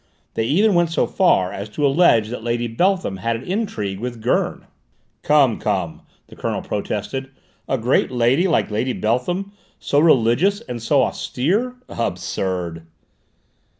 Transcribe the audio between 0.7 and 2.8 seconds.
went so far as to allege that Lady